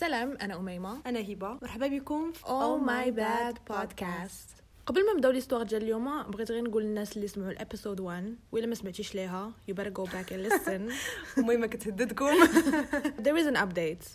[0.00, 1.02] سلام أنا أميمة.
[1.06, 1.58] أنا هبة.
[1.62, 4.60] مرحبا بكم في Oh My Bad Podcast.
[4.86, 8.36] قبل ما نبداو l'histoire ديال اليوم بغيت غير نقول للناس اللي سمعوا ال épisode 1
[8.52, 10.92] وإلا ما سمعتيش ليها you better go back and listen.
[11.38, 12.26] المهم كتهددكم
[13.24, 14.06] there is an update.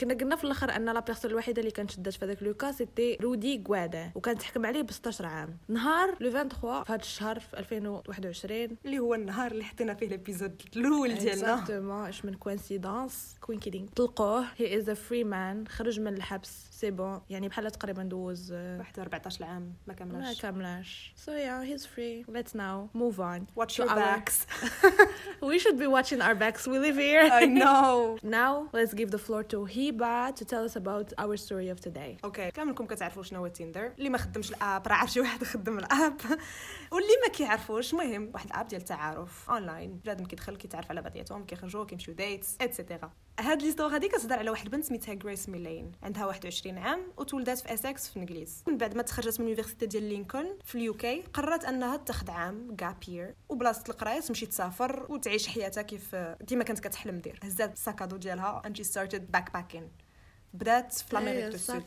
[0.00, 2.72] كنا قلنا في الآخر أن la personne الوحيدة اللي كانت شدات في هذاك le cas
[2.72, 5.56] c'était Rudy Guede وكانت تحكم عليه ب 16 عام.
[5.68, 10.13] نهار le 23 في هذا الشهر في 2021 اللي هو النهار اللي حطينا فيه ال
[10.13, 11.54] épisode الأول ديالنا.
[11.54, 16.68] exactement اش من coïncidence كوين كيدينغ طلقوه he is a free man خرج من الحبس
[16.70, 21.12] c'est bon يعني بحال تقريبا douze آه، واحد 14 عام ما ما كملاش.
[21.26, 22.34] So yeah he's free.
[22.34, 23.40] Let's now move on.
[23.60, 24.36] Watch to your our- backs.
[25.52, 26.62] we should be watching our backs.
[26.72, 27.24] We live here.
[27.42, 28.18] I know.
[28.40, 32.16] Now let's give the floor to Hiba to tell us about our story of today.
[32.24, 35.44] okay كاملكم كتعرفوا شنو هو Tinder اللي ما خدمش ال app راه عارف شي واحد
[35.44, 36.20] خدم ال app.
[36.92, 41.44] واللي ما كيعرفوش المهم واحد ال app ديال التعارف اونلاين بنادم كيدخل كيتعرف على بعضياتهم
[41.44, 43.10] كيخرجوا كيمشيو dates et cetera
[43.40, 47.74] هاد l'histoire هادي كتهضر على واحد البنت سميتها غريس ميلين عندها 21 عام وتولدات في
[47.74, 48.64] اسكس في الإنجليز.
[48.68, 52.30] من بعد ما تخرجت من ال université ديال لينكولن في ال UK قررت أنها تاخذ
[52.30, 57.40] عام gap year وبلاصه القراية تمشي تسافر وتعيش حياتها كيف ديما كانت كتحلم دير.
[57.42, 60.11] هزات ال sac à dos ديالها and she started backpacking.
[60.54, 61.84] بدات في l'Amérique du Sud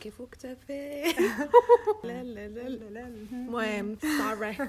[2.04, 4.62] لا لا لا لا لا المهم sorry.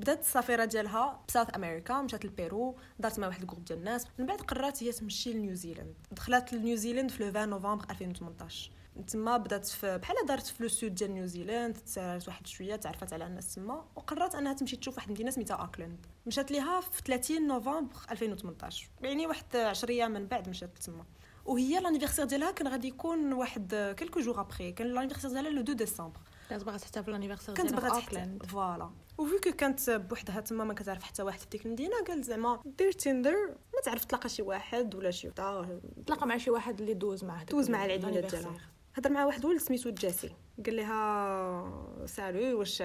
[0.00, 4.06] بدات السفرة ديالها ب South America مشات لبيرو دارت مع واحد ال groupe ديال الناس
[4.18, 8.70] من بعد قررت هي تمشي لنيوزيلاند دخلت لنيوزيلاند في le 20 نوفمبر 2018
[9.06, 13.26] تما بدات في بحال دارت في le sud ديال نيوزيلاند تسالت واحد شوية تعرفت على
[13.26, 17.96] الناس تما وقررت انها تمشي تشوف واحد المدينة سميتها اوكلاند مشات ليها في 30 نوفمبر
[18.10, 21.04] 2018 يعني واحد 10 أيام من بعد مشات تما
[21.44, 25.76] وهي l'anniversaire ديالها كان غادي يكون واحد quelques jours après كان l'anniversaire ديالها le 2
[25.76, 30.40] ديسمبر كانت باغا تحتفل ال anniversaire كانت في اوكلاند voilà و vu que كانت بوحدها
[30.40, 33.36] تما ما كتعرف حتى واحد في ديك المدينة قال زعما دير Tinder
[33.74, 37.70] ما تعرف تلاقى شي واحد ولا شي تلاقى مع شي واحد اللي دوز معاه دوز
[37.70, 38.26] مع العيد ميلاد.
[38.26, 38.56] ديالها.
[38.94, 40.30] هضر مع واحد ولد سميتو جيسي.
[40.66, 42.82] قال لها سالو واش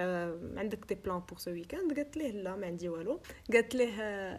[0.56, 3.20] عندك des plans pour ce weekend قالت ليه لا ما عندي والو.
[3.52, 3.92] قالت ليه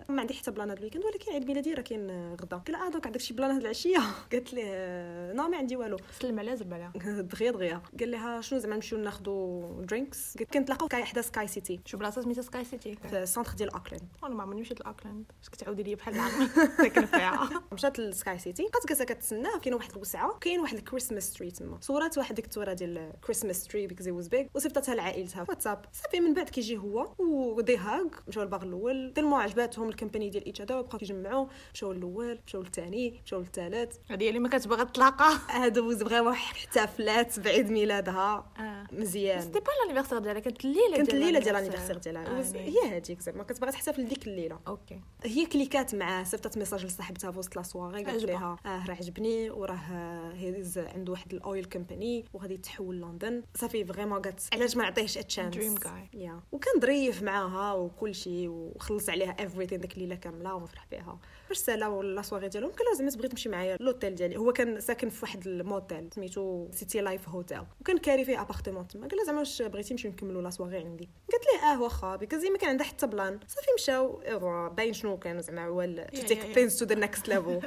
[0.10, 2.58] ما عندي حتى plan هذا ال weekend ولكن عيد ميلادي راه كاين غدا.
[2.58, 3.98] قال لها آه donc عندك شي plan هاد العشية.
[4.32, 5.98] قالت ليه non ما عندي والو.
[6.20, 6.92] سلم عليها زرب عليها.
[7.22, 7.82] دغيا دغيا.
[8.00, 12.22] قال لها شنو زعما نمشيو ناخذوا drinks قالت كنتلاقاو كاي حدا Sky City شو بلاصة
[12.22, 15.26] سميتها Sky City في ال centre ديال اوكلاند أنا ما عمرني مشيت لأوكلاند.
[15.40, 16.48] باش كتعاودي لي بحال العام.
[16.78, 21.34] ساكنه فيها مشات لل Sky City بقات كتسناه كاين واحد الوسعة كاين واحد ال Christmas
[21.34, 25.46] tree تما صورات واحد ديك الصورة ديال ال Christmas tree because was big وصيفطتها لعائلتها
[25.50, 29.14] واتساب صافي من بعد كيجي هو ودي هاغ مشاو للباغ الأول.
[29.16, 31.48] تلمو عجباتهم ال company ديال each other وبقاو كيجمعوا.
[31.74, 35.38] مشاو الأول مشاو للثاني مشاو للثالث هذه اللي ما كتبغى تلاقى.
[35.50, 38.52] هادو vraiment احتفلات بعيد ميلادها.
[38.60, 38.88] آه.
[38.92, 39.42] مزيان.
[39.42, 41.56] c'était pas ال anniversaire ديالها كانت الليلة كانت الليلة ديال.
[41.56, 42.28] ال anniversaire ديالها.
[42.28, 42.70] آه، وز- يعني.
[42.70, 44.60] هي هذيك زعما كتبغي تحتفل ديك الليلة.
[44.68, 45.02] okay.
[45.24, 48.24] هي كليكات معاه صيفطت message لصاحبتها في وسط la soirée قالت.
[48.24, 53.44] لها آه راه عجبني وراه he's عنده واحد الاويل company وغادي يتحول لندن.
[53.56, 56.16] صافي vraiment قالت علاش ما نعطيهش chance Dream guy.
[56.16, 61.20] yeah وكان ظريف معاها وكل شيء وخلص عليها everything ديك الليلة كاملة ومفرح بها.
[61.50, 64.38] باش سالا la soirée ديالهم قال لها زعما تبغي تمشي معايا l'hôtel ديالي.
[64.38, 69.18] هو كان ساكن في واحد الموتيل سميتو CityLife Hotel وكان كاري فيه appartement تما قال
[69.18, 71.10] لها زعما واش بغيتي نمشيو نكملوا la soirée عندي.
[71.32, 74.22] قالت ليه آه واخا because ما كان عندها حتى plan صافي مشاو
[74.70, 76.56] باين شنو كان زعما هو to Yeah, take yeah, yeah.
[76.56, 77.62] things to the next level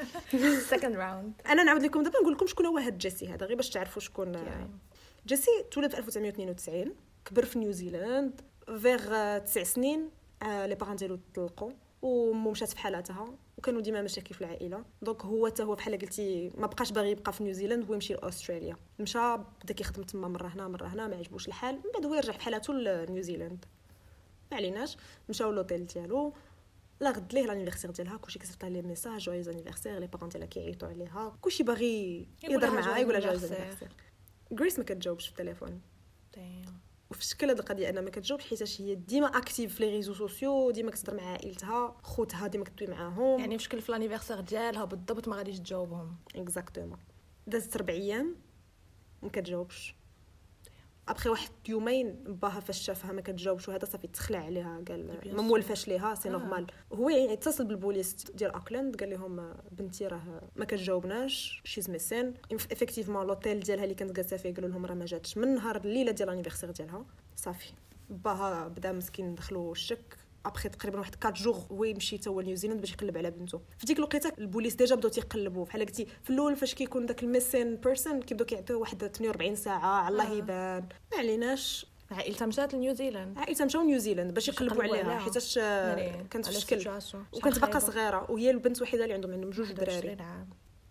[0.62, 3.70] second round أنا نعاود لكم دابا نقول لكم شكون هو هاد جيسي هذا غير باش
[3.70, 4.36] تعرفوا شكون
[5.26, 6.94] جيسي تولد في 1992
[7.24, 8.40] كبر في نيوزيلاند
[8.78, 10.10] فيغ تسع سنين
[10.42, 11.70] آه، les parents ديالو طلقوا
[12.02, 14.84] ومو مشات في حالاتها وكانوا ديما مشاكل في العائلة.
[15.02, 18.76] donc هو حتى هو بحال قلتي ما بقاش باغي يبقى في نيوزيلاند ويمشي لأستراليا.
[18.98, 21.74] مشى بدا كيخدم تما مرة هنا مرة هنا ما عجبوش الحال.
[21.74, 23.64] من بعد هو يرجع في حالته لنيوزيلاند
[24.50, 24.96] ما عليناش.
[25.28, 26.32] مشاو لوطيل ديالو.
[27.00, 30.46] لا غد ليه l'anniversaire ديالها كلشي كيصيفط لها les messages joyeux anniversaire les parents ديالها
[30.48, 31.36] كيعيطوا عليها.
[31.40, 33.52] كلشي باغي يهضر معاها joyeux يقول لها joyeux.
[33.52, 33.88] anniversaire
[34.58, 35.80] غريس ما كتجاوبش في التليفون.
[37.10, 40.70] وفي شكل هاد القضية انها ما كتجاوبش حيت هي ديما active في les réseaux sociaux
[40.70, 43.40] ديما كتهضر مع عائلتها خوتها ديما كتدوي معاهم.
[43.40, 46.16] يعني في شكل في ال anniversaire ديالها بالضبط ما غاديش تجاوبهم.
[46.36, 46.98] exactement
[47.46, 48.36] دازت ربع أيام
[49.22, 49.94] ما كتجاوبش.
[51.10, 55.42] ابخي واحد يومين باها فاش شافها ما كتجاوبش وهذا صافي تخلع عليها قال ما.
[55.42, 56.32] مولفاش ليها c'est آه.
[56.32, 62.34] normal هو يعني اتصل بالبوليس ديال اوكلاند قال لهم بنتي راه ما كتجاوبناش she's missing
[62.52, 65.38] effectivement l'hôtel ديالها اللي كانت جالسه فيه قالوا لهم راه ما جاتش.
[65.38, 67.04] من نهار الليلة ديال ال anniversaire ديالها
[67.36, 67.72] صافي.
[68.10, 70.16] باها بدا مسكين دخلوا الشك.
[70.46, 73.86] ابخي تقريبا واحد 4 جوغ هو يمشي تا هو نيوزيلاند باش يقلب على بنته في
[73.86, 77.76] ديك الوقيتة البوليس déjà بداو تيقلبوا بحال قلتي في الأول فاش كيكون داك ال missing
[77.76, 80.34] person كيبداو كيعطيوه واحد 48 ساعة على الله آه.
[80.34, 85.18] يبان ما عليناش عائلتها مشات لنيوزيلاند عائلتها مشاو نيوزيلاند باش يقلبوا عليها.
[85.18, 87.16] حيتاش يعني كانت في على شكل situation.
[87.32, 87.78] وكانت باقا.
[87.78, 90.48] صغيرة وهي البنت الوحيدة اللي عندهم عندهم جوج دراري 21 عام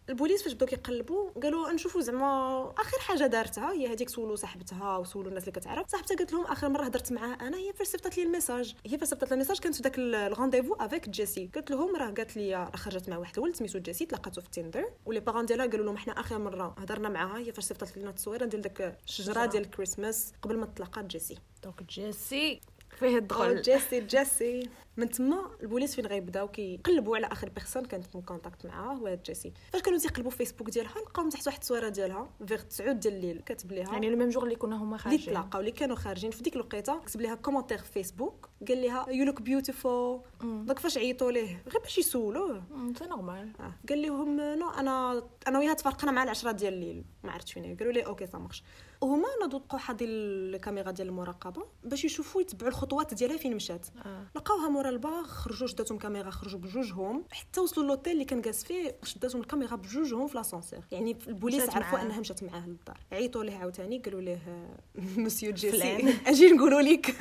[0.09, 5.29] البوليس فاش بداو كيقلبوا قالوا نشوفوا زعما آخر حاجة دارتها هي هذيك سولوا صاحبتها وسولوا
[5.29, 5.87] الناس اللي كتعرف.
[5.87, 8.75] صاحبتها قالت لهم آخر مرة هضرت معاها أنا هي فاش صيفطت لي ال message.
[8.85, 11.95] هي فاش صيفطت لي ال message كانت في داك ال rendez-vous avec جيسي قالت لهم
[11.95, 15.19] راه قالت لي راه خرجت مع واحد الولد سميتو جيسي تلاقاتو في تيندر و les
[15.19, 18.61] parents ديالها قالوا لهم حنا آخر مرة هضرنا معاها هي فاش صيفطت لنا التصويره ديال
[18.61, 22.61] داك الشجرة ديال الكريسماس قبل ما تلاقات جيسي donc جيسي
[22.99, 28.21] فيه الدخل جيسي جيسي من تما البوليس فين غيبداو؟ كيقلبوا على آخر personne كانت في
[28.21, 29.53] contact معاه هو جيسي.
[29.73, 33.41] فاش كانوا تيقلبوا فيسبوك ديالها لقاو تحت واحد التصويره ديالها فيغ 9 ديال الليل.
[33.45, 35.25] كاتب ليها يعني le même jour اللي كنا هما اللي خارجين.
[35.25, 36.31] تلاقاو اللي كانوا خارجين.
[36.31, 40.97] في ديك الوقيتة كتب ليها commentaire في فيسبوك قال لها you look beautiful donc فاش
[40.97, 42.63] عيطوا ليه؟ غير باش يسولوه
[42.99, 43.73] c'est normal آه.
[43.89, 47.03] قال لهم no أنا أنا وياها تفرقنا مع العشرة ديال الليل.
[47.23, 48.63] ما عرفتش فين قالوا لي okay ça marche
[49.01, 53.85] وهما ناضوا لقاو حاضي الكاميرا ديال المراقبة باش يشوفوا يتبعوا الخطوات ديالها فين مشات.
[54.05, 54.27] آه.
[54.35, 57.23] لقاوها البار خرجوا شداتهم كاميرا خرجوا بجوجهم.
[57.31, 62.01] حتى وصلوا l'hôtel اللي كان جالس فيه شداتهم الكاميرا بجوجهم في l'ascenseur يعني البوليس عرفوا.
[62.01, 62.97] أنها مشات معاه للدار.
[63.11, 64.77] عيطوا ليه عاوتاني قالوا ليه آه،
[65.21, 66.13] مسيو جيسي فلان.
[66.27, 67.15] أجي نقولوا لك.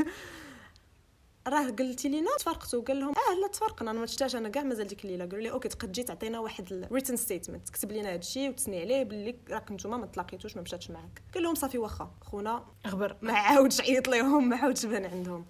[1.47, 4.87] راه قلتي لينا تفرقتوا قال لهم آه لا تفرقنا أنا ما شفتهاش أنا كاع مازال
[4.87, 5.25] ديك الليلة.
[5.25, 9.03] قالوا لي okay تقد جي تعطينا واحد ال written statement تكتب لنا هادشي وتسني عليه
[9.03, 11.23] باللي راك نتوما ما تلاقيتوش ما مشاتش معاك.
[11.35, 12.65] قال لهم صافي واخا خونا.
[12.87, 15.45] غبر ما عاودش عيط ليهم ما عاودش بان عندهم.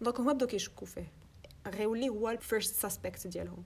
[0.00, 1.12] donc هما بداو كيشكوا فيه.
[1.66, 3.64] غيولي هو ال first suspect ديالهم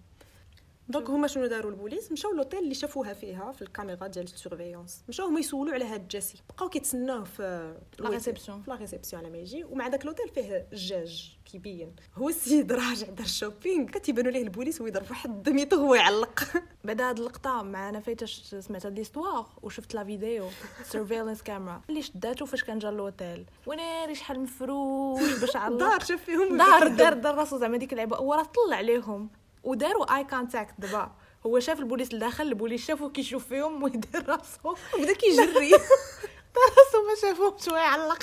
[0.88, 5.04] donc هما شنو داروا البوليس؟ مشاو لوطيل اللي شافوها فيها في الكاميرا ديال ال surveillance
[5.08, 8.62] مشاو هما يسولوا على هاد جيسي بقاو كيتسناوه في la réception.
[8.62, 13.06] في la réception على ما يجي ومع داك لوطيل فيه الجاج كيبين هو السيد راجع
[13.06, 16.44] دار shopping كتيبانوا ليه البوليس وهو يضرب واحد demi-tour وهو يعلق.
[16.84, 20.48] بعد هاد اللقطة مع أنا فايتاش سمعت هاد l'histoire وشفت la vidéo.
[20.90, 26.24] surveillance camera اللي شداتو فاش كان جا l'hôtel وناري شحال مفروش باش علق دار شاف
[26.24, 28.16] فيهم دار دار دار راسو زعما ديك اللعبة.
[28.16, 29.30] هو راه طلع عليهم.
[29.64, 31.12] وداروا eye contact دابا
[31.46, 35.70] هو شاف البوليس اللي داخل البوليس شافو كيشوف فيهم ويدير راسو بدا كيجري.
[36.76, 38.22] راسو ما شافوهم شوية علق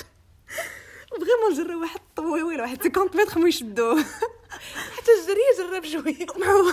[1.09, 4.03] vraiment جرى واحد طويل واحد 50 متر خمو يشدوه
[4.95, 6.25] حتى الجري جرب شوية.
[6.47, 6.71] هو.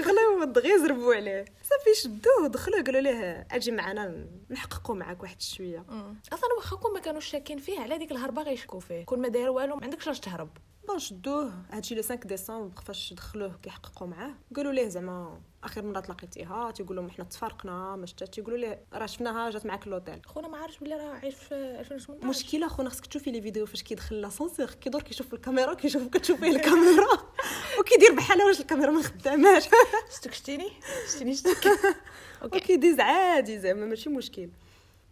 [0.00, 1.44] غلاو دغيا زربوا عليه.
[1.44, 2.46] صافي شدوه.
[2.48, 5.84] دخلوا قالوا ليه أجي معنا نحققوا معاك واحد شوية.
[6.32, 9.04] أصلا واخا كون ما كانوش شاكين فيه على ديك الهربة غيشكوا فيه.
[9.04, 10.48] كون ما داير والو ما عندكش لاش تهرب.
[10.88, 16.00] bon شدوه هادشي le 5 ديسمبر فاش دخلوه كيحققوا معاه قالوا ليه زعما آخر مرة
[16.00, 20.48] تلاقيتيها؟ تيقول لهم حنا تفارقنا ما شتات تيقولوا ليه راه شفناها جات معاك لوطيل خونا
[20.48, 24.20] ما عارفش بلي راه عايش في 2018 مشكلة خونا خصك تشوفي les vidéos فاش كيدخل
[24.20, 27.06] l'ascenseur كيدور كيشوف الكاميرا كيشوف كتشوفي الكاميرا.
[27.80, 29.68] وكيدير بحال واش الكاميرا ما خداماش.
[30.16, 30.68] شتك شتيني
[31.14, 31.66] شتيني شتك
[32.42, 32.56] okay.
[32.56, 34.48] وكيديز عادي زعما ماشي مشكل.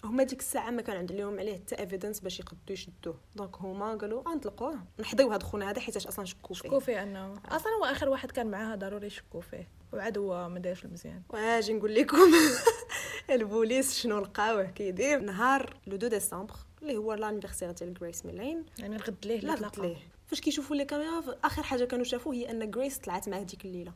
[0.07, 3.19] هما ديك الساعة ما كان عندهم عليه حتى evidence باش يقدروا يشدوه.
[3.37, 7.35] donc هما قالوا غنطلقوه نحضيو هاد خونا هذا حيتاش أصلا شكوا شكوا فيه فيه أنه
[7.49, 9.69] أصلا هو آخر واحد كان معاها ضروري يشكوا فيه.
[9.93, 11.23] وعاد هو ما دايرش المزيان.
[11.31, 12.17] واجي نقول لكم
[13.31, 18.97] البوليس شنو لقاوه؟ كيدير نهار le 2 ديسمبر اللي هو l'anniversaire ديال غريس ميلين يعني
[18.97, 19.97] الغد ليه لا غد ليه.
[20.27, 23.93] فاش كيشوفوا les caméras آخر حاجة كانوا شافوه هي أن غريس طلعت معاه ديك الليلة.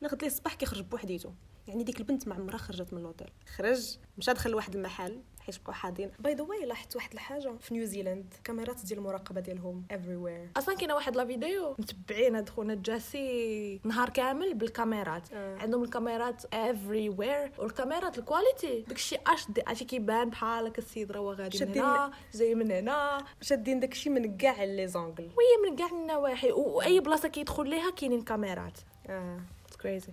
[0.00, 1.30] لا غد ليه الصباح كيخرج بوحديتو.
[1.68, 5.72] يعني ديك البنت ما عمرها خرجت من لوطيل خرج مشى دخل لواحد المحل حيت بقاو
[5.72, 10.58] حاضين by the way لاحظت واحد الحاجة في نيوزيلاند كاميرات ديال المراقبة ديالهم everywhere.
[10.58, 15.32] أصلا كاينة واحد la vidéo متبعين هاد خونا جاسي نهار كامل بالكاميرات.
[15.32, 15.58] آه.
[15.58, 21.20] عندهم الكاميرات everywhere والكاميرات ال quality داكشي أش دي اش كيبان بحال هكا السيد راه
[21.34, 23.24] غادي من شادين- هنا جاي من هنا.
[23.40, 25.14] شادين داكشي من كاع les angles.
[25.36, 26.52] وهي من كاع النواحي.
[26.52, 28.78] وأي بلاصة كيدخل ليها كاينين كاميرات.
[29.06, 29.40] آه.
[29.82, 30.12] crazy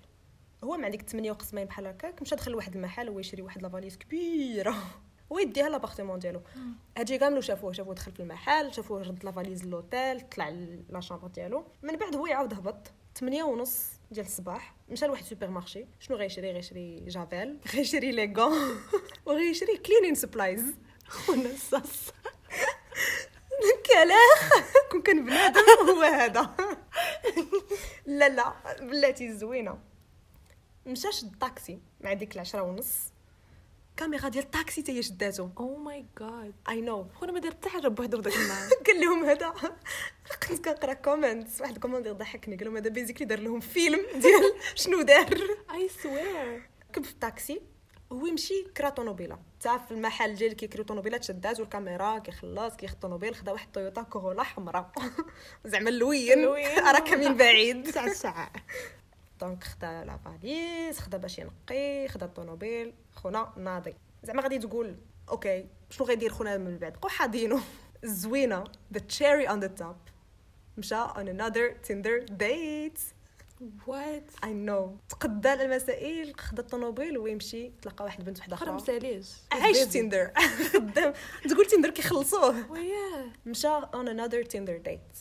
[0.63, 3.71] هو مع ديك 8 وقسمين بحال هكاك مشى دخل لواحد المحل هو يشري واحد la
[3.71, 4.75] valise كبيرة.
[5.30, 6.41] ويديها l'appartement ديالو.
[6.98, 10.50] هادشي كامل شافوه شافوه دخل في المحل شافوه رد la valise l'hôtel طلع
[10.89, 11.65] la chambre ديالو.
[11.84, 12.91] من بعد هو يعاود هبط.
[13.15, 14.75] 8 ونص ديال الصباح.
[14.89, 18.58] مشى لواحد ال supermarché شنو غيشري؟ غيشري جافيل غيشري les gants
[19.25, 20.75] وغيشري cleaning supplies
[21.08, 22.12] خونا الصاص
[23.86, 26.56] كلاخ كون كان بنادم هو هذا.
[28.06, 28.53] لا لا.
[28.82, 29.90] بلاتي زوينة.
[30.86, 32.98] مشى شد الطاكسي مع ديك العشرة ونص.
[33.98, 35.50] كاميرا ديال الطاكسي تاهي شداتو.
[35.60, 38.70] oh my god I know خونا ما دار حتى حاجة بوحدو في داك النهار.
[38.88, 39.54] قال لهم هذا.
[40.48, 42.56] كنت كنقرا comments واحد ال commentaire ضحكني.
[42.56, 45.38] قال لهم هذا basically دار لهم فيلم ديال شنو دار.
[45.74, 47.62] I swear كب في الطاكسي.
[48.12, 53.36] هو يمشي كرا طوموبيله تا في المحل ديال كيكريو طوموبيلات شدات والكاميرا كيخلص كياخد طوموبيل
[53.36, 54.92] خدا واحد تويوتا كورولا حمراء.
[55.66, 56.46] زعما اللوين.
[56.78, 57.92] راك من بعيد.
[57.92, 58.52] تاع الساعة
[59.41, 63.93] donc خدا la valise خدا باش ينقي خدا الطوموبيل خونا ناضي.
[64.24, 64.95] زعما غادي تقول
[65.30, 67.60] okay شنو غيدير خونا من بعد؟ بقاو حاضينو
[68.03, 68.63] الزوينه
[68.95, 70.12] the cherry on the top.
[70.77, 73.01] مشى on another tinder date.
[73.88, 77.71] What I know تقدى المسائل خدا الطوموبيل ويمشي.
[77.81, 78.71] تلقى واحد بنت وحدة أخرى.
[78.71, 80.32] مساليش عايش Tinder
[80.74, 81.13] خدام.
[81.50, 82.71] تقول Tinder كيخلصوه.
[82.71, 85.18] وياه مشى on another Tinder date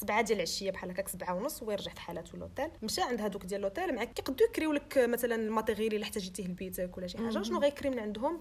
[0.00, 3.60] سبعة ديال العشية بحال هكاك سبعة ونص ورجع في حالته لوطيل مشى عند هذوك ديال
[3.60, 7.42] لوطيل معاك كيقدروا يكريو لك مثلا ال matériel اللي احتاجيتيه لبيتك ولا شي حاجة.
[7.42, 8.40] شنو غيكري من عندهم؟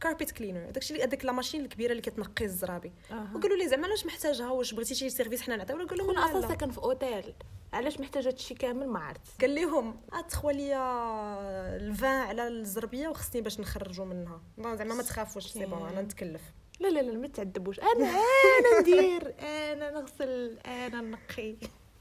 [0.00, 2.92] carpet cleaner داكشي اللي هذيك la machine الكبيرة اللي كتنقي الزرابي.
[3.10, 3.32] أها.
[3.34, 6.48] وقالوا لي زعما علاش محتاجها؟ واش بغيتي شي service حنا نعطيو؟ قال لهم أصلا لا.
[6.48, 7.34] ساكن في أوتيل.
[7.72, 10.76] علاش محتاجه هادشي كامل؟ ما عرفت قال لهم تخوى ليا
[11.76, 14.40] ال vin على الزربية وخصني باش نخرجوا منها.
[14.58, 16.42] ما زعما ما تخافوش c'est bon أنا نتكلف.
[16.82, 17.80] لا لا لا ما تعذبوش.
[17.80, 21.56] أنا أنا ندير أنا نغسل أنا نقي.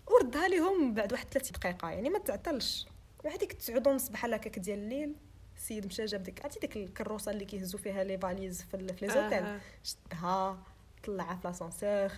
[0.07, 2.87] وردها لهم بعد واحد 30 دقيقة يعني ما تعطلش.
[3.25, 5.15] وهذيك 9 ونص بحال هكاك ديال الليل.
[5.55, 9.43] السيد مشى جاب ديك عرفتي ديك الكروسة اللي كيهزوا فيها les valises في, les hôtels؟
[9.43, 9.59] آه.
[9.83, 10.63] شدها
[11.03, 12.11] طلعها في l'ascenseur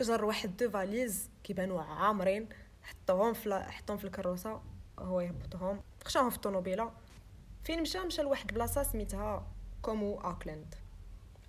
[0.00, 2.48] جر واحد deux valises كيبانوا عامرين
[2.82, 4.62] حطوهم في حطهم في الكروسة
[4.98, 5.80] هو يهبطهم.
[6.04, 6.92] خشاهم في الطوموبيلة.
[7.64, 9.46] فين مشى؟ مشى لواحد البلاصه سميتها
[9.82, 10.74] Kumeu Auckland.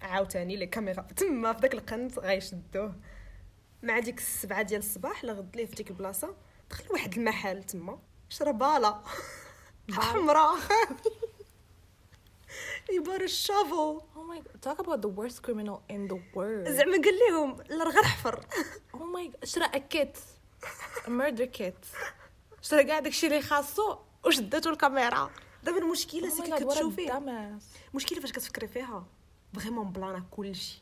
[0.02, 1.02] عاوتاني les caméras.
[1.02, 2.96] تما في داك القنت غيشدوه.
[3.84, 6.36] مع ديك السبعة ديال الصباح لغد ليه في ديك البلاصة
[6.70, 8.00] دخل واحد المحل تما
[8.30, 9.02] شرب بالا.
[9.92, 10.56] حمراء.
[12.94, 14.00] يبار ال shovel.
[14.00, 16.70] Oh my god, talk about the worst criminal in the world.
[16.70, 18.46] زعما قال لهم لا غير حفر
[18.94, 20.18] Oh my god, شرا kit
[21.08, 21.86] murder kit
[22.62, 25.32] شرا كاع داكشي اللي خاصو وشداتو الكاميرا.
[25.64, 27.18] دابا المشكلة Oh سي كتشوفي.
[27.92, 29.06] المشكلة فاش كتفكري فيها.
[29.58, 30.82] vraiment بلانا كلشي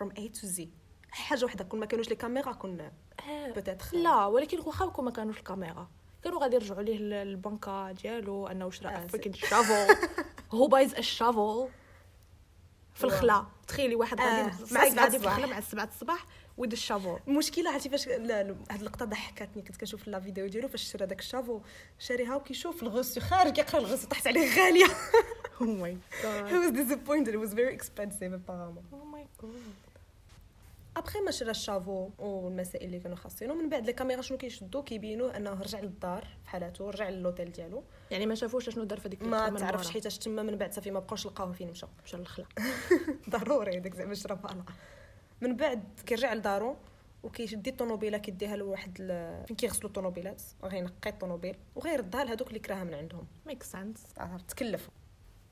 [0.00, 0.62] from A to Z.
[1.10, 2.92] حاجة وحدة كون ما كانوش les caméras كنا
[3.28, 3.94] آه، Peut-être.
[3.94, 5.88] لا ولكن واخا كون ما كانوش الكاميرا
[6.24, 9.96] كانوا غادي يرجعوا ليه ال- البنكة ديالو أنه شرا آه، freaking shovel
[10.52, 11.68] هو buys ال shovel
[12.98, 13.04] في.
[13.04, 13.44] الخلا.
[13.68, 15.36] تخيلي واحد آه، غادي مع مع سبعة غادي في الصباح.
[15.36, 16.26] الخلا مع السبعة الصباح
[16.56, 20.92] with ال shovel المشكلة عرفتي فاش هاد اللقطة ضحكاتني كنت كنشوف la vidéo ديالو فاش
[20.92, 21.60] شرا داك ال shovel
[21.98, 24.86] شاريها وكيشوف الغوسو خارج كيقرا الغوسو طاحت عليه غالية.
[25.60, 27.32] Oh my God he was disappointed.
[27.34, 29.52] It was very expensive apparently Oh my God
[30.98, 34.82] après ما شرا ال shovel والمسائل اللي كانوا خاصينه من بعد les caméras شنو كيشدو
[34.82, 39.00] كيبينوا انه رجع للدار في حالته رجع ل l'hôtel ديالو يعني ما شافوش شنو دار
[39.00, 42.16] في هذيك ما تعرفش حيتاش تما من بعد صافي ما بقاوش لقاوه فين مشى مشى
[42.16, 42.46] للخلا.
[43.30, 44.64] ضروري هذاك زعما شرا بالا
[45.40, 46.76] من بعد كيرجع لدارو
[47.22, 52.94] وكيشدي الطوموبيله كيديها لواحد ال- فين كيغسلوا الطوموبيلات غينقي الطوموبيل وغيردها لهذوك اللي كراها من
[52.94, 53.26] عندهم.
[53.46, 54.02] Makes sense
[54.48, 54.92] تكلفوا.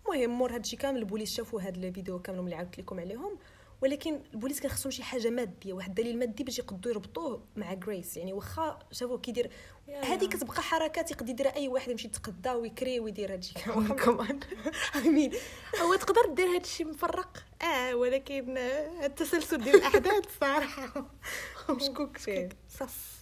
[0.08, 3.38] المهم مور هادشي كامل البوليس شافوا هاد les vidéos كامل اللي عاودت لكم عليهم
[3.82, 8.16] ولكن البوليس كان خصهم شي حاجة مادية واحد الدليل مادي باش يقدروا يربطوه مع غريس
[8.16, 9.50] يعني واخا شافوه كيدير
[9.88, 13.54] هذه كتبقى حركات يقدر يديرها أي واحد يمشي يتقدى ويكري ويدير هادشي.
[14.04, 14.40] Come on
[14.96, 15.32] I mean.
[15.82, 18.58] هو تقدر دير هادشي مفرق؟ آه ولكن
[19.04, 21.06] التسلسل ديال الأحداث صراحة.
[21.70, 23.16] مشكوك فيه؟ صص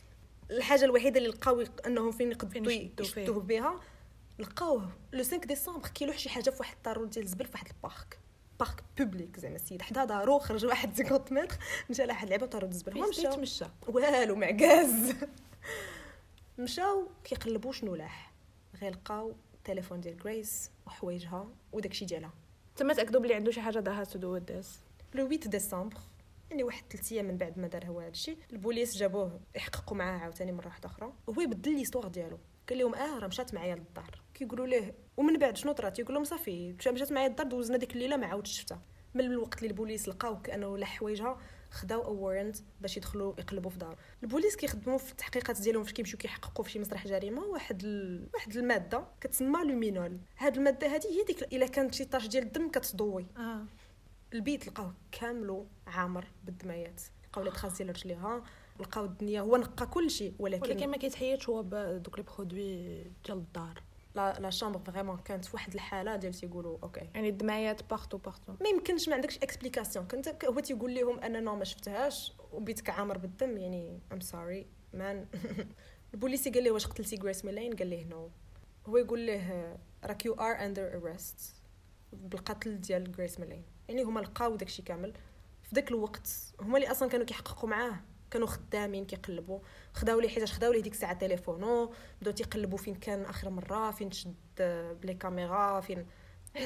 [0.51, 2.73] الحاجة الوحيدة اللي لقاو أنهم فين يقدروا.
[3.01, 3.81] يشدوه بها
[4.39, 4.91] لقاوه.
[5.13, 8.19] le 5 ديسمبر كيلوح شي حاجة في واحد الطارو ديال الزبل في واحد ال parc.
[8.61, 9.83] parc public زعما السيد.
[9.83, 11.59] حدا دارو خرج واحد 50 متر
[11.91, 13.37] مشى لواحد اللعبه طارو ديال الزبل هو مشى مشى.
[13.37, 15.15] تمشى والو معكاز.
[16.59, 18.33] مشاو كيقلبوا شنو لاح.
[18.81, 22.33] غير لقاو التليفون ديال غريس وحوايجها وداكشي ديالها.
[22.77, 24.81] تما تاكدوا بلي عنده شي حاجة داها to this
[25.15, 25.99] le 8 ديسمبر
[26.51, 30.53] يعني واحد ثلاث أيام من بعد ما دار هو هادشي البوليس جابوه يحققوا معاه عاوتاني
[30.53, 31.13] مرة واحدة أخرى.
[31.27, 32.39] وهو يبدل l'histoire ديالو.
[32.69, 34.21] قال لهم آه راه مشات معايا للدار.
[34.35, 37.93] كيقولوا ليه؟ ومن بعد شنو طرات؟ يقول لهم صافي مشا- مشات معايا للدار دوزنا ديك
[37.93, 38.81] الليلة ما عاودش شفتها.
[39.15, 41.39] من الوقت اللي البوليس لقاو كأنه لا حوايجها
[41.71, 43.99] خداو a warrant باش يدخلوا يقلبوا في دار.
[44.23, 48.29] البوليس كيخدموا في التحقيقات ديالهم فاش كيمشيو كيحققوا في شي مسرح جريمة واحد ال...
[48.35, 52.71] واحد المادة كتسمى luminol هاد المادة هذه هي ديك إلا كانت شي tache ديال الدم
[52.71, 53.27] كتضوي.
[53.37, 53.65] آه.
[54.33, 58.43] البيت لقاوه كاملو عامر بالدمايات لقاو les ديال رجليها
[58.81, 63.39] لقاو الدنيا هو نقى كل شيء ولكن, ولكن ما كيتحيدش هو بدوك les produits ديال
[63.39, 63.83] الدار.
[64.15, 67.11] la la chambre vraiment كانت في واحد الحالة ديال تيقولوا OK.
[67.15, 71.57] يعني الدمايات partout partout ما يمكنش ما عندكش explication كنت هو تيقول لهم أنا no
[71.57, 75.27] ما شفتهاش وبيتك عامر بالدم يعني I'm sorry Man
[76.15, 78.31] البوليسي قال له واش قتلتي غريس ميلين قال له no
[78.87, 81.55] هو يقول له راك you are under arrest
[82.13, 85.13] بالقتل ديال غريس ميلين يعني هما لقاو داكشي كامل.
[85.63, 86.29] في ذاك الوقت
[86.61, 88.01] هما اللي أصلا كانوا كيحققوا معاه.
[88.31, 89.59] كانوا خدامين كيقلبوا.
[89.95, 94.11] خداو ليه حيتاش خداو ليه ديك الساعة تليفونو بداو تيقلبوا فين كان آخر مرة فين
[94.11, 94.35] تشد
[95.03, 96.07] ب les caméras فين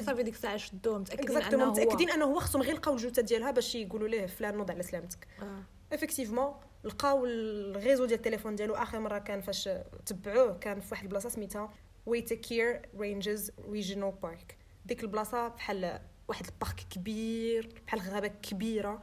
[0.01, 1.71] صافي ديك الساعة شدوه متأكدين أنه هو.
[1.71, 5.27] متأكدين أنه هو خصهم غير يلقاو الجثه ديالها باش يقولوا ليه فلان نوض على سلامتك.
[5.43, 5.63] آه.
[5.93, 9.69] Effectivement لقاو ال réseau ديال التليفون ديالو آخر مرة كان فاش
[10.07, 11.71] تبعوه كان في واحد البلاصة سميتها
[12.07, 19.03] Waitakere Ranges Regional Park ديك البلاصة بحال واحد ال parc كبير بحال غابة كبيرة.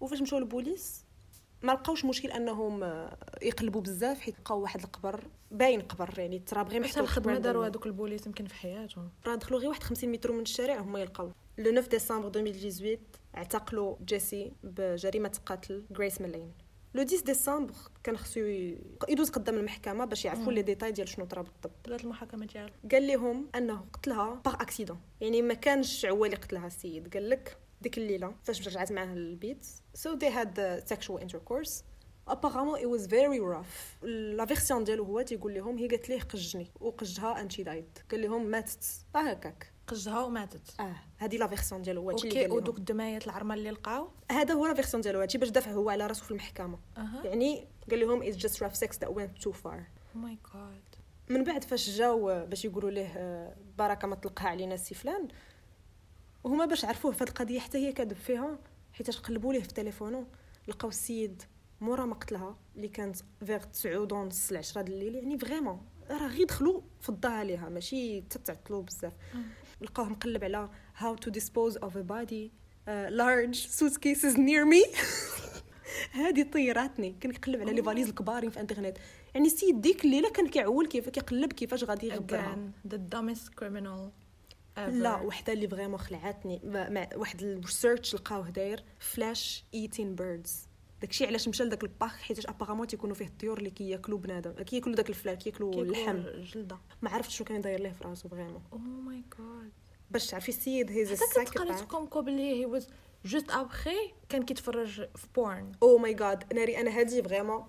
[0.00, 1.04] وفاش مشاو البوليس
[1.66, 6.68] ما لقاوش مشكل انهم آه، يقلبوا بزاف حيت لقاو واحد القبر باين قبر يعني التراب
[6.68, 7.38] غير محطوط الخدمه.
[7.38, 11.00] داروا هذوك البوليس يمكن في حياتهم راه دخلوا غير واحد 50 متر من الشارع هما
[11.00, 11.30] يلقاو.
[11.58, 12.98] le 9 ديسمبر 2018
[13.36, 16.52] اعتقلوا جيسي بجريمة قتل غريس ميلين.
[16.94, 18.40] le 10 ديسمبر كان خصو
[19.08, 20.52] يدوز قدام المحكمة باش يعرفوا.
[20.52, 21.86] les détails ديال شنو طرا بالضبط.
[21.86, 22.70] بدات المحاكمة ديالو.
[22.92, 27.14] قال لهم أنه قتلها par accident يعني ما كانش هو اللي قتلها السيد.
[27.14, 27.56] قال لك
[27.86, 29.66] ديك الليلة فاش رجعت معاه للبيت.
[29.96, 31.82] So they had uh, sexual intercourse.
[32.28, 34.04] Apparemment it was very rough.
[34.04, 38.46] la version ديالو هو تيقول لهم هي قالت ليه قجني وقجها she died قال لهم
[38.46, 38.84] ماتت.
[39.16, 39.72] آه هكاك.
[39.86, 40.80] قجها وماتت.
[40.80, 44.74] آه هذه la version ديالو هو OK ودوك الدمايات العرمه اللي لقاو؟ هذا هو la
[44.74, 46.78] version ديالو هادشي باش دافع هو على راسو في المحكمة.
[46.96, 47.22] أها.
[47.24, 49.80] يعني قال لهم it's just rough sex that went too far.
[50.14, 50.96] my God
[51.28, 55.28] من بعد فاش جاو باش يقولوا ليه آه، بركه ما تلقها علينا سي فلان
[56.46, 58.58] وهما باش عرفوه في القضية حتى هي كذب فيها
[58.92, 60.26] حيتاش قلبوا ليه في تليفونه
[60.68, 61.42] لقاو السيد
[61.80, 65.80] مورا ما قتلها اللي كانت فيغ 9 ونص ل 10 د الليل يعني vraiment
[66.10, 69.12] راه غير دخلوا فضاها عليها ماشي تتعطلوا بزاف.
[69.80, 72.50] لقاوه مقلب على how to dispose of a body
[72.88, 74.98] uh, large suitcases near me.
[76.20, 78.98] هذه طيراتني كان كيقلب على les valises الكبارين في انترنت
[79.34, 82.58] يعني السيد ديك الليلة كان كيعول كيف كيقلب كيفاش غادي يغبرها.
[82.88, 84.00] Dumbest criminal.
[84.00, 84.25] ever.
[84.76, 86.60] لا وحدة اللي vraiment خلعتني.
[87.16, 90.68] واحد ال research لقاوه داير flesh eating birds
[91.00, 94.52] داكشي علاش مشى لداك ال park حيت apparemment تيكونوا فيه الطيور اللي كياكلوا بنادم.
[94.52, 96.22] كياكلوا داك ال flesh كياكلوا اللحم.
[96.54, 98.62] جلده ما عرفتش شنو كان داير ليه في راسو فريمون.
[98.72, 99.72] أو ماي جاد
[100.10, 102.88] باش تعرفي السيد his كنت قريت comme بلي هي was
[103.24, 107.64] juste après كان كيتفرج في porn oh my God ناري أنا هذه vraiment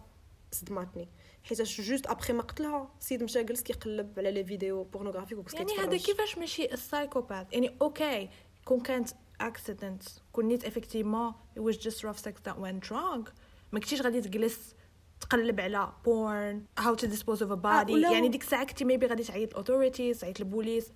[0.52, 1.10] صدماتني
[1.44, 5.74] حيت juste après ما قتلها السيد مشى جلس كيقلب على les vidéos pornographiques وكس يعني
[5.80, 8.30] هذا كيفاش ماشي ال psychopath يعني OK
[8.66, 9.10] كون كانت
[9.42, 13.30] accident كون نيت effectivement it was just rough sex that went wrong
[13.72, 14.76] ما كنتيش غادي تجلس
[15.22, 17.92] تقلب على porn how to dispose of a body.
[17.92, 20.92] ولا- يعني ديك الساعة كنتي maybe غادي تعيط ال authorities تعيط البوليس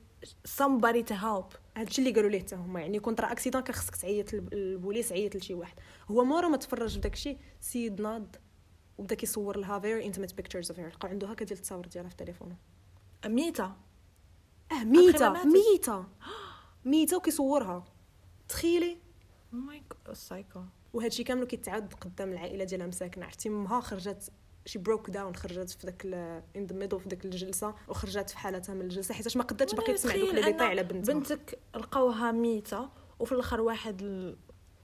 [0.48, 1.58] somebody to help.
[1.78, 5.36] هادشي اللي قالوا ليه حتى هما يعني كون طرا accident كان خصك تعيط للبوليس عيط
[5.36, 5.74] لشي واحد.
[6.12, 8.36] هو مورا ما تفرج في داكشي سيد ناض.
[8.98, 12.16] وبدا كيصور لها very intimate pictures of her لقاو عنده هكا ديال التصاور ديالها في
[12.16, 12.56] تليفونه.
[13.26, 13.64] ميتة
[14.72, 15.46] آه ما ميته ماتت.
[15.48, 16.06] ميته
[16.86, 17.84] ميته وكيصورها.
[18.48, 18.98] تخيلي.
[19.54, 20.62] أو ماي سايكو
[20.94, 23.26] وهادشي كامل كيتعاد قدام العائلة ديالها مساكنة.
[23.26, 24.32] عرفتي امها خرجت
[24.66, 26.06] شي broke down خرجت في داك
[26.56, 29.94] in the middle في داك الجلسة وخرجت في حالتها من الجلسة حيتاش ما قدرتش باقي
[29.94, 31.14] تسمع دوك les détails على بنتها.
[31.14, 34.38] بنتك لقاوها ميتة وفي الآخر واحد ال...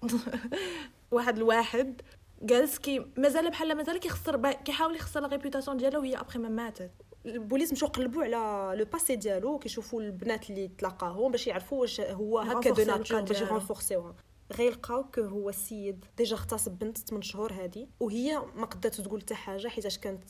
[1.12, 2.02] واحد الواحد
[2.42, 4.52] جالس كي مازال بحال مازال كيخسر.
[4.52, 6.92] كيحاول يخسر la réputation ديالو وهي ابخي ما ماتت
[7.26, 12.40] البوليس مشاو قلبوا على le passé ديالو كيشوفوا البنات اللي تلاقاهم باش يعرفوا واش هو
[12.40, 13.46] هكا de nature باش ديالو.
[13.46, 14.16] يرونفورسيوها
[14.54, 19.36] غير لقاو هو السيد déjà اغتصب بنت 8 شهور هادي وهي ما قدرت تقول حتى
[19.36, 20.24] حاجة حيتاش كانت؟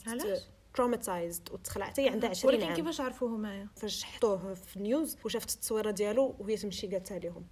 [0.74, 4.86] traumatized وتخلع حتى هي عندها 20 ولكن عام كيفاش عرفوا همايا فاش حطوه في ال
[4.86, 7.46] news وشافت التصويرة ديالو وهي تمشي قالتها لهم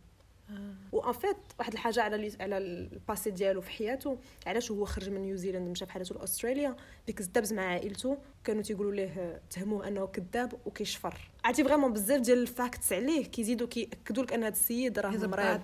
[0.91, 4.86] و en fait واحد الحاجة على les على ال passé ديالو في حياته علاش هو
[4.86, 6.75] خرج من نيوزيلاند مشى بحالته لاستراليا
[7.08, 11.31] because دابز مع عائلته كانوا تيقولوا ليه تهموه أنه كذاب وكيشفر.
[11.45, 15.62] عرفتي vraiment بزاف ديال ال facts عليه كيزيدوا كيأكدوا لك أن هذا السيد راه مريض.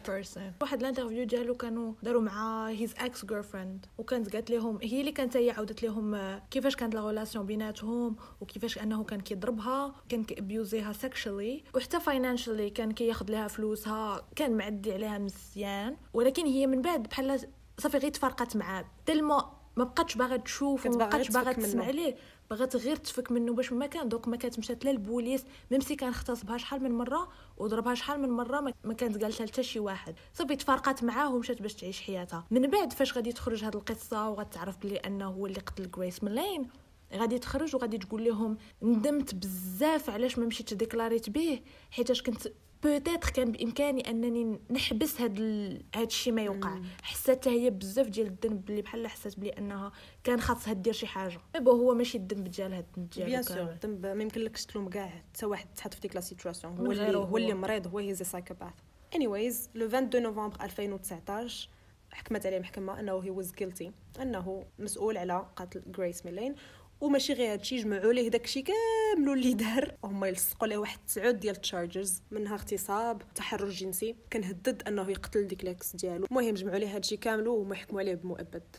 [0.62, 5.12] واحد ال interview ديالو كانوا داروا مع his ex girlfriend وكانت قالت لهم هي اللي
[5.12, 10.94] كانت هي عاودت لهم كيفاش كانت la relation بيناتهم وكيفاش أنه كان كيضربها كان كيأبيوزيها
[10.94, 15.98] sexually وحتى financially كان كياخذ لها فلوسها كان معدي عليها مزيان.
[16.14, 17.40] ولكن هي من بعد بحال
[17.78, 18.86] صافي غير تفرقت معاه.
[19.06, 19.42] tellement
[19.76, 22.14] ما بقاتش باغا تشوف وما باغا بقاتش باغا تسمع منه.
[22.52, 25.96] بغات غير تفك منه باش ما كان دوك ما كانت مشات لا البوليس même si
[25.96, 30.16] كان اغتصبها شحال من مرة وضربها شحال من مرة ما- كانت قالتها حتى شي واحد.
[30.34, 32.44] صافي تفارقات معاه ومشات باش تعيش حياتها.
[32.52, 36.70] من بعد فاش غادي تخرج هاد القصة وغتعرف بلي أنه هو اللي قتل غريس ميلين
[37.16, 41.60] غادي تخرج وغادي تقول لهم ندمت بزاف علاش ما مشيتش ديكلاريت به
[41.92, 42.48] حيتاش كنت
[42.84, 45.84] peut-être كان بإمكاني أنني نحبس هاد ال...
[45.96, 46.80] هاد الشيء ما يوقع.
[47.04, 49.92] حسات هي بزاف ديال الذنب اللي بحال حسات بلي أنها
[50.24, 51.40] كان خاصها دير شي حاجة.
[51.60, 53.62] but هو ماشي الذنب ديال هاد الذنب ديالو bien sûr.
[53.62, 57.38] الذنب ما يمكنلكش تلوم كاع حتى واحد تحط في ديك la situation هو اللي هو.
[57.38, 58.74] اللي مريض هو he's psychopath
[59.16, 61.70] anyways le 22 نوفمبر 2019
[62.12, 66.56] حكمت عليه المحكمة أنه he was guilty أنه مسؤول على قتل غريس ميلين
[67.02, 69.96] وماشي غير هادشي جمعوا ليه داكشي كامل اللي دار.
[70.04, 74.16] هما يلصقوا ليه واحد تسعود ديال ال charges منها اغتصاب تحرش جنسي.
[74.30, 76.26] كان هدد أنه يقتل ديك l'ex ديالو.
[76.26, 78.76] المهم جمعوا ليه هادشي كامل وهما حكموا عليه بمؤبد.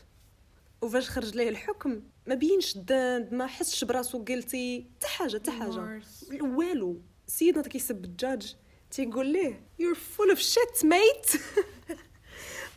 [0.81, 6.01] وفاش خرج ليه الحكم ما بينش الذنب ما حسش براسو قلتي حتى حاجة حتى حاجة.
[6.41, 8.55] والو سيدنا كيسب الجاج
[8.91, 11.39] تيقول ليه you're full of shit mate.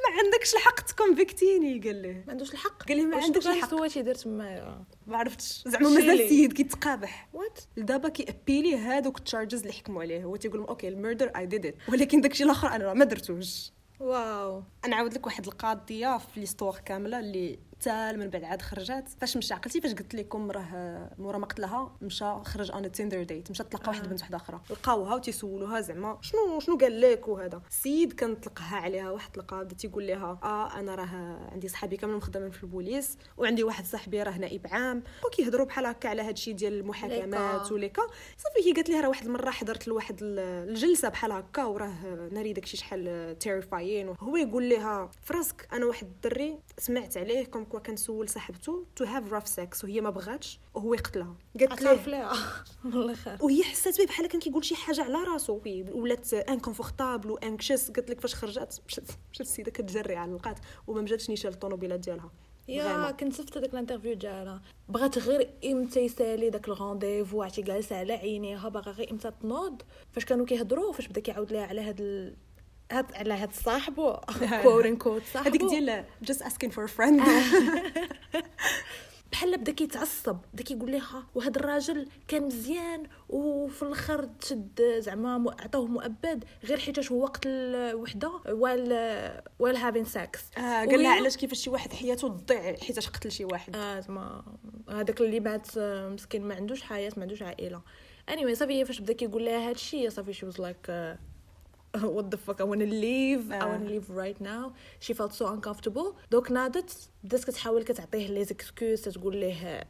[0.05, 2.23] ما عندكش الحق تكونفيكتيني قال له.
[2.27, 3.75] ما عندوش الحق؟ قال لي ما عندكش الحق.
[3.75, 5.63] هو تيدير تما ما عرفتش.
[5.67, 6.21] زعما مازال.
[6.21, 10.25] السيد كيتقابح what دابا ك يـ appeal ي هادوك ال charges اللي حكموا عليه.
[10.25, 13.73] هو تيقول لهم OK ال murder I did it ولكن داكشي الآخر أنا ما درتوش.
[14.01, 14.63] wow.
[14.85, 19.37] أنا عاود لك واحد القضية في l'histoire كاملة اللي تال من بعد عاد خرجات فاش
[19.37, 23.65] مشى عقلتي فاش قلت لكم راه مورا ما قتلها مشى خرج on Tinder date مشى
[23.65, 24.05] تلقى واحد آه.
[24.05, 24.61] البنت واحدة أخرى.
[24.71, 29.75] لقاوها وتيسولوها زعما شنو شنو قال لك وهذا؟ السيد كان طلقها عليها واحد القا بدا
[29.75, 34.39] تيقول لها آه أنا راه عندي صحابي كاملين مخدمين في البوليس وعندي واحد صاحبي راه
[34.39, 37.75] نائب عام وكيهضروا بحال هكا على هادشي ديال المحاكمات ليكا.
[37.75, 38.03] وليكا.
[38.39, 42.53] صافي هي قالت لها راه واحد المرة حضرت لواحد ال- الجلسة بحال هكا وراه ناري
[42.53, 48.29] داكشي شحال terrifying هو يقول لها فراسك أنا واحد الدري سمعت عليه comme quoi كنسول
[48.29, 51.37] صاحبته to have rough sex وهي ما بغاتش وهو يقتلها.
[51.61, 52.33] قالت له
[52.85, 55.61] والله خير وهي حسات به بحال كان كيقول شي حاجة على راسو.
[55.65, 60.59] وي- ولات uncomfortable و anxious قالت لك فاش خرجت مشات مشات السيدة كتجري على القات.
[60.87, 62.31] وما مجاتش نيشان الطوموبيله ديالها.
[62.69, 63.11] يا.
[63.11, 64.63] كنت شفت هذاك ال interview ديالها.
[64.89, 69.83] بغات غير إمتى يسالي داك ال rendez-vous عرفتي جالسة على عينيها باغا غير إمتى تنوض؟
[70.13, 72.37] فاش كانوا كيهضروا فاش بدا كيعاود لها على هاد
[72.93, 74.17] هاد على هاد صاحبو
[74.63, 76.05] quote unquote صاحبو هذيك ديال
[76.43, 77.23] asking for a friend.
[79.33, 85.87] بحال بدا كيتعصب بدا كيقول لها وهذا الراجل كان مزيان وفي الآخر تشد زعما عطاوه
[85.87, 91.59] مؤبد غير حيتاش هو قتل وحده while while having sex آه قال لها علاش كيفاش
[91.59, 93.77] شي واحد حياته تضيع حيتاش قتل شي واحد.
[93.77, 94.43] آه زعما
[94.89, 97.81] هذاك اللي مات آه، مسكين ما عندوش حياة ما عندوش عائلة.
[98.31, 101.36] Anyway صافي فاش بدا كيقول لها هادشي صافي she was like uh,
[102.17, 103.51] what the fuck I wanna leave.
[103.51, 103.79] I آه.
[103.79, 104.73] wanna leave right now.
[105.01, 106.15] She felt so uncomfortable.
[106.31, 109.85] donc ناضت بدات كتحاول كتعطيه les excuses تقول ليه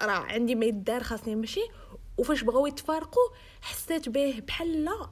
[0.00, 1.60] راه عندي ما يدار خاصني نمشي.
[2.18, 3.28] وفاش بغاو يتفارقوا
[3.60, 5.08] حسيت به بحال لا.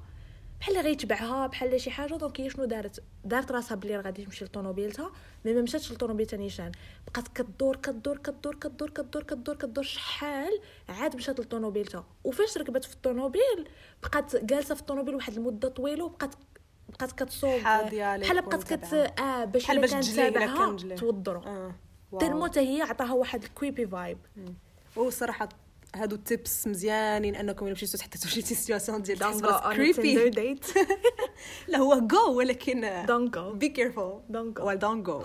[0.60, 4.44] بحال غيتبعها بحال شي حاجة donc هي شنو دارت؟ دارت راسها بلي راه غادي تمشي
[4.44, 5.12] لطوموبيلتها
[5.44, 6.72] mais ما مشاتش لطوموبيلتها نيشان
[7.06, 12.04] بقات كدور كدور كدور كدور كدور كدور كدور شحال عاد مشات لطوموبيلتها.
[12.24, 13.68] وفاش ركبت في الطوموبيل
[14.02, 16.34] بقات جالسة في الطوموبيل واحد المدة طويلة وبقات
[16.88, 17.60] بقات كتصوب.
[17.60, 18.94] بحال بقات كت.
[18.94, 20.94] آه باش بحال باش كان تجلي إلا تابعها كان جلي.
[20.94, 21.72] توضروا
[22.12, 22.44] wow.
[22.44, 24.18] حتى هي عطاها واحد ال creepy vibe
[24.96, 25.48] وصراحة
[25.96, 30.78] هادو ال tips مزيانين أنكم إلا مشيتو حتى شي situation ديال a Tinder creepy date.
[31.68, 33.38] لا هو جو ولكن Don't go.
[33.54, 34.62] be careful Don't go.
[34.64, 35.24] ولا don't go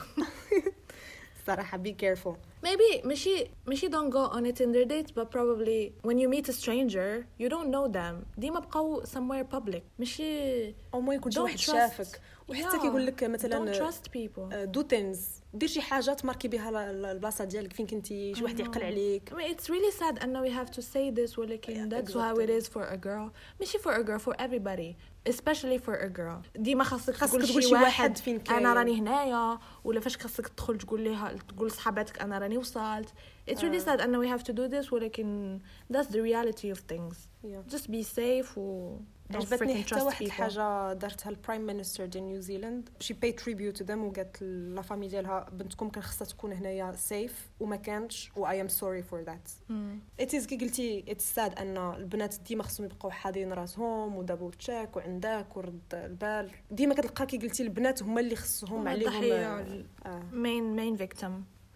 [1.48, 2.36] صراحة be careful
[2.66, 6.54] Maybe ماشي ماشي don't go on a Tinder date but probably when you meet a
[6.54, 11.58] stranger you don't know them ديما بقاو somewhere public ماشي أو ما يكون شي واحد.
[11.58, 12.82] شافك وحتى Yeah.
[12.82, 17.44] كيقول لك don't مثلا trust people do things دير شي حاجة تماركي بها ال- البلاصة
[17.46, 19.30] ديالك فين كنتي شي واحد يعقل عليك.
[19.30, 22.36] I mean, it's really sad أنه we have to say this ولكن Yeah, that's how
[22.40, 22.62] it exactly.
[22.62, 23.32] is for a girl.
[23.60, 24.96] ماشي for a girl for everybody
[25.30, 26.42] especially for a girl.
[26.56, 28.58] ديما خاصك تقول شي واحد واحد فين كاين.
[28.58, 33.10] أنا راني هنايا ولا فاش خاصك تدخل تقول ليها تقول لصحاباتك أنا راني وصلت.
[33.50, 35.60] It's really sad أنه we have to do this ولكن
[35.94, 37.16] that's the reality of things.
[37.44, 37.74] Yeah.
[37.76, 38.98] just be safe و
[39.36, 40.26] عجبتني حتى واحد.
[40.26, 45.08] الحاجة دارتها ال prime minister ديال نيوزيلاند she paid tribute to them وقالت la famille
[45.08, 49.50] ديالها بنتكم كان خصها تكون هنايا safe وما كانتش و I am sorry for that
[49.70, 49.74] Mm.
[50.20, 54.52] it is كي قلتي it's sad أن البنات ديما خصهم يبقاو حاضين راسهم و double
[54.54, 59.58] check وعندك ورد البال ديما كتلقى كي قلتي البنات هما اللي خصهم عليهم الضحية.
[59.58, 60.24] آه، آه.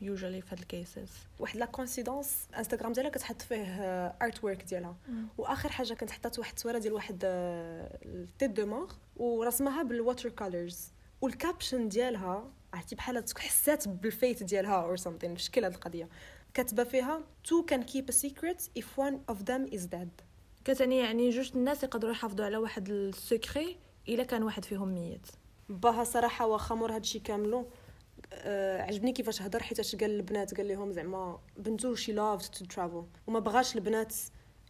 [0.05, 3.65] Usually في هاد ال cases واحد la coïncidence انستغرام ديالها كتحط فيه
[4.21, 4.95] artwork ديالها.
[5.37, 10.91] وآخر حاجة كانت حطات واحد التصويره ديال واحد ال tête de mort ورسمها بال watercolors
[11.21, 16.09] وال caption ديالها عرفتي بحال حسات بال fate ديالها or something بشكل هاد القضية.
[16.53, 20.23] كاتبة فيها two can keep a secret if one of them is dead.
[20.65, 23.77] كتعني يعني جوج الناس يقدروا يحافظوا على واحد ال secret
[24.09, 25.27] إلا كان واحد فيهم ميت.
[25.69, 27.67] باها صراحة واخا مور هادشي كاملو
[28.33, 33.03] آه عجبني كيفاش هضر حيت قال البنات قال لهم زعما بنتو she loved to travel
[33.27, 34.13] وما بغاش البنات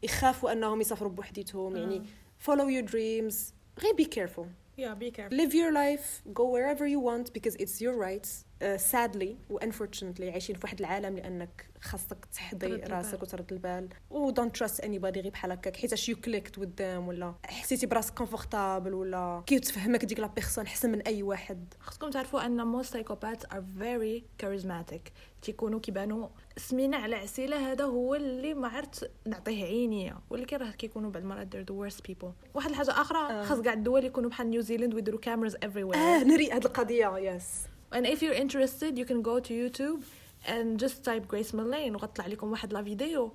[0.03, 2.01] يخافوا أنهم يسافروا بوحديتهم يعني
[2.45, 3.35] follow your dreams
[3.79, 4.45] غير be careful.
[4.77, 8.27] Yeah be careful live your life go wherever you want because it's your right
[8.61, 12.67] uh, sadly و unfortunately عايشين في واحد العالم لانك خاصك تحضي.
[12.75, 17.07] راسك وترد البال و don't trust anybody غير بحال هكاك حيتاش you clicked with them
[17.07, 22.45] ولا حسيتي براسك comfortable ولا كيتفهمك ديك la personne احسن من اي واحد خصكم تعرفوا
[22.45, 25.11] ان most psychopaths are very charismatic
[25.41, 31.11] تيكونوا كيبانوا سمينة على عسيلة هذا هو اللي ما عرفت نعطيه عينيا ولكن راه كيكونوا
[31.11, 32.29] بعض المرات they're the worst people.
[32.53, 33.43] واحد الحاجة أخرى آه.
[33.43, 35.97] خاص كاع الدول يكونوا بحال نيوزيلاند ويديروا cameras everywhere.
[35.97, 37.65] آه نري هاد القضية yes
[37.95, 40.01] and if you're interested you can go to YouTube
[40.47, 43.31] and just type Grace Millane وغتطلع لكم واحد la vidéo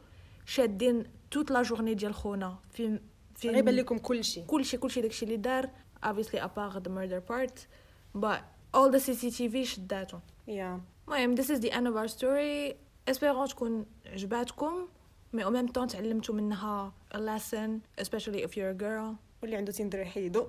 [0.46, 2.59] شادين toute la journée ديال خونا.
[2.70, 3.00] في
[3.35, 4.44] في غيبان لكم كل شيء.
[4.44, 5.70] كلشي كلشي داكشي اللي دار.
[6.06, 7.66] Obviously apart the murder part.
[8.14, 8.40] But
[8.74, 12.76] all the CCTV شداتو يا المهم this is the end of our story.
[13.10, 14.88] espérons تكون عجباتكم
[15.34, 19.71] مي او ميم طون تعلمتوا منها a lesson especially if you're a girl واللي عنده
[19.71, 20.47] تندر يحيدو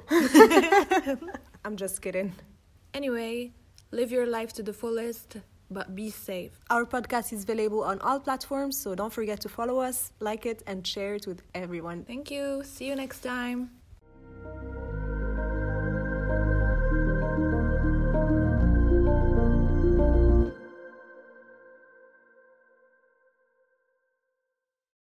[1.67, 2.31] I'm just kidding
[2.97, 3.51] anyway
[3.93, 5.37] live your life to the fullest
[5.77, 9.77] but be safe Our podcast is available on all platforms, so don't forget to follow
[9.89, 11.99] us, like it, and share it with everyone.
[12.13, 13.61] thank you see you next time